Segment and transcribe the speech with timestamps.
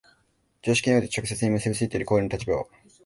[0.63, 2.65] 常識において直接に結び付いている行為の立場は、